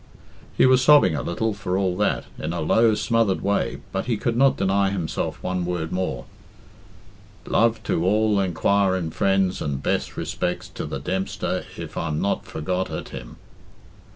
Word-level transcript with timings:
He 0.57 0.65
was 0.65 0.83
sobbing 0.83 1.13
a 1.15 1.21
little, 1.21 1.53
for 1.53 1.77
all 1.77 1.95
that, 1.97 2.23
in 2.39 2.53
a 2.53 2.59
low, 2.61 2.95
smothered 2.95 3.41
way, 3.41 3.81
but 3.91 4.07
he 4.07 4.17
could 4.17 4.35
not 4.35 4.57
deny 4.57 4.89
himself 4.89 5.37
one 5.43 5.63
word 5.63 5.91
more 5.91 6.25
"luv 7.45 7.83
to 7.83 8.03
all 8.03 8.39
enquirin 8.39 9.11
frens 9.11 9.61
and 9.61 9.83
bess 9.83 10.13
respecs 10.17 10.73
to 10.73 10.87
the 10.87 10.99
Dempster 10.99 11.65
if 11.77 11.95
im 11.95 12.19
not 12.19 12.45
forgot 12.47 12.89
at 12.89 13.09
him." 13.09 13.35